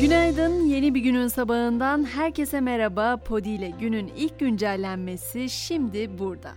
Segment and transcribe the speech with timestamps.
[0.00, 3.16] Günaydın, yeni bir günün sabahından herkese merhaba.
[3.16, 6.52] Podi ile günün ilk güncellenmesi şimdi burada.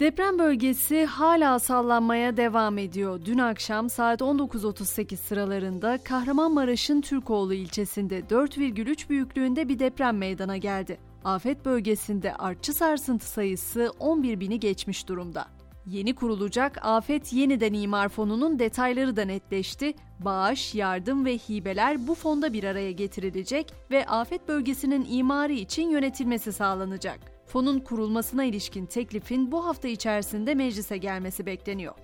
[0.00, 3.20] Deprem bölgesi hala sallanmaya devam ediyor.
[3.24, 10.98] Dün akşam saat 19.38 sıralarında Kahramanmaraş'ın Türkoğlu ilçesinde 4,3 büyüklüğünde bir deprem meydana geldi.
[11.24, 15.46] Afet bölgesinde artçı sarsıntı sayısı 11 bini geçmiş durumda.
[15.86, 19.94] Yeni kurulacak Afet Yeniden İmar Fonu'nun detayları da netleşti.
[20.18, 26.52] Bağış, yardım ve hibeler bu fonda bir araya getirilecek ve afet bölgesinin imarı için yönetilmesi
[26.52, 27.18] sağlanacak.
[27.46, 31.94] Fonun kurulmasına ilişkin teklifin bu hafta içerisinde meclise gelmesi bekleniyor.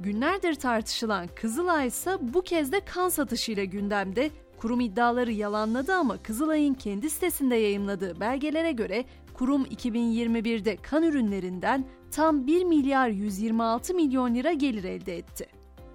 [0.00, 4.30] Günlerdir tartışılan Kızılay ise bu kez de kan satışıyla gündemde.
[4.58, 9.04] Kurum iddiaları yalanladı ama Kızılay'ın kendi sitesinde yayımladığı belgelere göre
[9.42, 15.46] kurum 2021'de kan ürünlerinden tam 1 milyar 126 milyon lira gelir elde etti.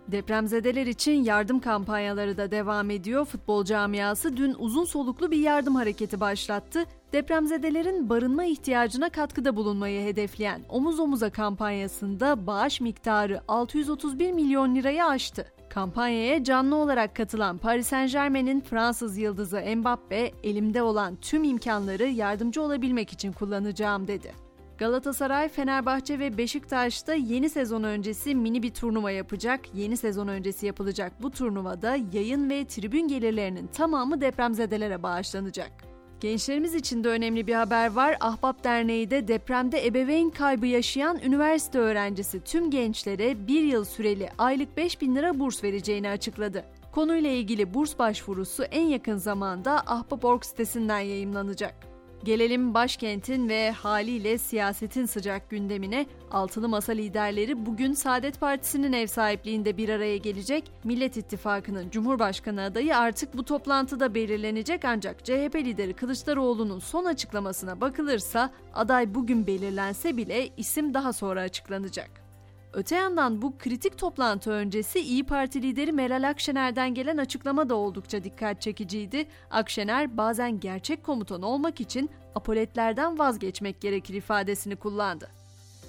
[0.08, 3.26] Depremzedeler için yardım kampanyaları da devam ediyor.
[3.26, 6.84] Futbol camiası dün uzun soluklu bir yardım hareketi başlattı.
[7.14, 15.57] Depremzedelerin barınma ihtiyacına katkıda bulunmayı hedefleyen Omuz Omuza kampanyasında bağış miktarı 631 milyon lirayı aştı.
[15.78, 22.62] Kampanyaya canlı olarak katılan Paris Saint Germain'in Fransız yıldızı Mbappe, elimde olan tüm imkanları yardımcı
[22.62, 24.34] olabilmek için kullanacağım dedi.
[24.78, 29.60] Galatasaray, Fenerbahçe ve Beşiktaş'ta yeni sezon öncesi mini bir turnuva yapacak.
[29.74, 35.87] Yeni sezon öncesi yapılacak bu turnuvada yayın ve tribün gelirlerinin tamamı depremzedelere bağışlanacak.
[36.20, 38.18] Gençlerimiz için de önemli bir haber var.
[38.20, 44.78] Ahbap Derneği de depremde ebeveyn kaybı yaşayan üniversite öğrencisi tüm gençlere bir yıl süreli aylık
[44.78, 46.66] 5 bin lira burs vereceğini açıkladı.
[46.92, 51.97] Konuyla ilgili burs başvurusu en yakın zamanda Ahbap.org sitesinden yayımlanacak.
[52.24, 56.06] Gelelim başkentin ve haliyle siyasetin sıcak gündemine.
[56.32, 60.72] Altılı Masa liderleri bugün Saadet Partisi'nin ev sahipliğinde bir araya gelecek.
[60.84, 68.52] Millet İttifakı'nın Cumhurbaşkanı adayı artık bu toplantıda belirlenecek ancak CHP lideri Kılıçdaroğlu'nun son açıklamasına bakılırsa
[68.74, 72.27] aday bugün belirlense bile isim daha sonra açıklanacak.
[72.78, 78.24] Öte yandan bu kritik toplantı öncesi İyi Parti lideri Meral Akşener'den gelen açıklama da oldukça
[78.24, 79.28] dikkat çekiciydi.
[79.52, 85.30] Akşener bazen gerçek komutan olmak için apoletlerden vazgeçmek gerekir ifadesini kullandı.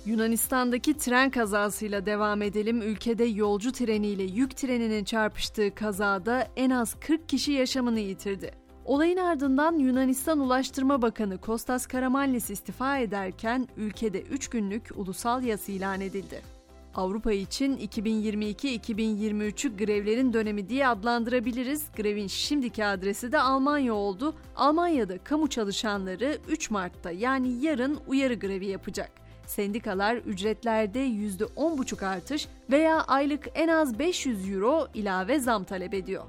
[0.07, 2.83] Yunanistan'daki tren kazasıyla devam edelim.
[2.83, 8.51] Ülkede yolcu treniyle yük treninin çarpıştığı kazada en az 40 kişi yaşamını yitirdi.
[8.85, 16.01] Olayın ardından Yunanistan Ulaştırma Bakanı Kostas Karamanlis istifa ederken ülkede 3 günlük ulusal yas ilan
[16.01, 16.58] edildi.
[16.95, 21.85] Avrupa için 2022-2023'ü grevlerin dönemi diye adlandırabiliriz.
[21.97, 24.35] Grevin şimdiki adresi de Almanya oldu.
[24.57, 29.11] Almanya'da kamu çalışanları 3 Mart'ta yani yarın uyarı grevi yapacak.
[29.47, 36.25] Sendikalar ücretlerde %10,5 artış veya aylık en az 500 euro ilave zam talep ediyor.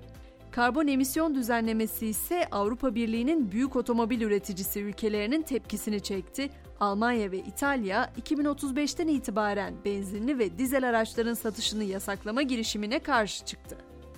[0.52, 6.50] Karbon emisyon düzenlemesi ise Avrupa Birliği'nin büyük otomobil üreticisi ülkelerinin tepkisini çekti.
[6.80, 13.78] Almanya ve İtalya 2035'ten itibaren benzinli ve dizel araçların satışını yasaklama girişimine karşı çıktı.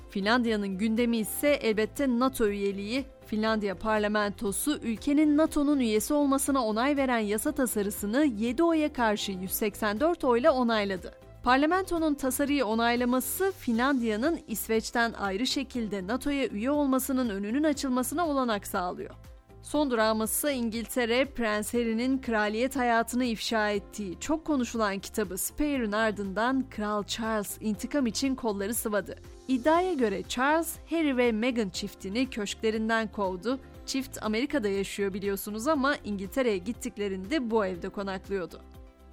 [0.09, 3.05] Finlandiya'nın gündemi ise elbette NATO üyeliği.
[3.25, 10.51] Finlandiya parlamentosu ülkenin NATO'nun üyesi olmasına onay veren yasa tasarısını 7 oya karşı 184 oyla
[10.51, 11.13] onayladı.
[11.43, 19.15] Parlamentonun tasarıyı onaylaması Finlandiya'nın İsveç'ten ayrı şekilde NATO'ya üye olmasının önünün açılmasına olanak sağlıyor.
[19.63, 27.03] Son durağımız İngiltere, Prens Harry'nin kraliyet hayatını ifşa ettiği çok konuşulan kitabı Spare'ın ardından Kral
[27.03, 29.15] Charles intikam için kolları sıvadı.
[29.47, 33.59] İddiaya göre Charles, Harry ve Meghan çiftini köşklerinden kovdu.
[33.85, 38.61] Çift Amerika'da yaşıyor biliyorsunuz ama İngiltere'ye gittiklerinde bu evde konaklıyordu.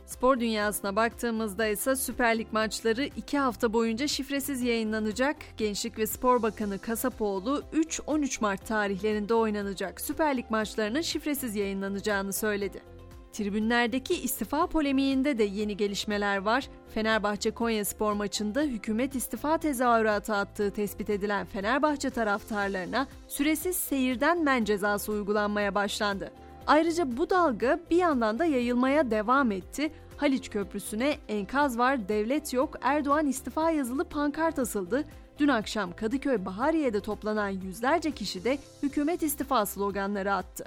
[0.09, 5.37] Spor dünyasına baktığımızda ise Süper Lig maçları 2 hafta boyunca şifresiz yayınlanacak.
[5.57, 12.83] Gençlik ve Spor Bakanı Kasapoğlu 3-13 Mart tarihlerinde oynanacak Süper Lig maçlarının şifresiz yayınlanacağını söyledi.
[13.33, 16.69] Tribünlerdeki istifa polemiğinde de yeni gelişmeler var.
[16.95, 24.65] Fenerbahçe Konya Spor maçında hükümet istifa tezahüratı attığı tespit edilen Fenerbahçe taraftarlarına süresiz seyirden men
[24.65, 26.33] cezası uygulanmaya başlandı.
[26.69, 29.91] Ayrıca bu dalga bir yandan da yayılmaya devam etti.
[30.17, 35.05] Haliç Köprüsü'ne enkaz var, devlet yok, Erdoğan istifa yazılı pankart asıldı.
[35.39, 40.65] Dün akşam Kadıköy Bahariye'de toplanan yüzlerce kişi de hükümet istifa sloganları attı.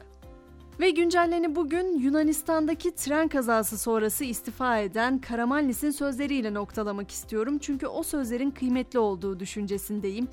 [0.80, 7.58] Ve güncelleni bugün Yunanistan'daki tren kazası sonrası istifa eden Karamanlis'in sözleriyle noktalamak istiyorum.
[7.60, 10.28] Çünkü o sözlerin kıymetli olduğu düşüncesindeyim.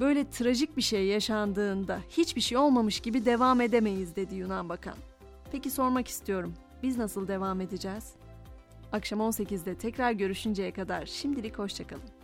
[0.00, 4.94] Böyle trajik bir şey yaşandığında hiçbir şey olmamış gibi devam edemeyiz dedi Yunan Bakan.
[5.54, 6.54] Peki sormak istiyorum.
[6.82, 8.12] Biz nasıl devam edeceğiz?
[8.92, 12.23] Akşam 18'de tekrar görüşünceye kadar şimdilik hoşçakalın.